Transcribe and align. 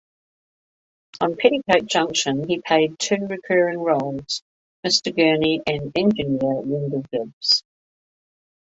On 1.21 1.35
"Petticoat 1.37 1.85
Junction" 1.85 2.47
he 2.47 2.59
played 2.59 2.97
two 2.97 3.27
recurring 3.27 3.77
roles: 3.77 4.41
"Mr. 4.83 5.15
Guerney" 5.15 5.61
and 5.67 5.95
engineer 5.95 6.55
"Wendell 6.55 7.05
Gibbs". 7.11 7.61